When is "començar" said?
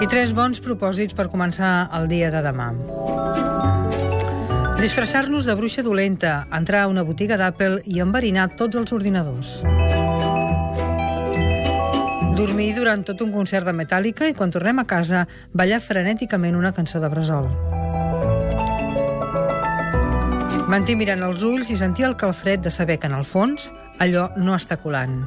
1.28-1.90